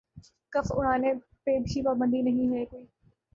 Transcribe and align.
کف 0.53 0.67
اُڑانے 0.71 1.11
پہ 1.43 1.57
بھی 1.59 1.81
پابندی 1.85 2.21
نہیں 2.21 2.53
ہے 2.53 2.65
کوئی 2.65 2.85